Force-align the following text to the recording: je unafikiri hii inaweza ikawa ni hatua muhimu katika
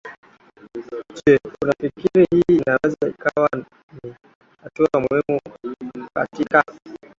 je 1.25 1.39
unafikiri 1.63 2.27
hii 2.31 2.55
inaweza 2.57 3.07
ikawa 3.09 3.49
ni 4.03 4.13
hatua 4.63 4.89
muhimu 5.09 5.39
katika 6.15 6.63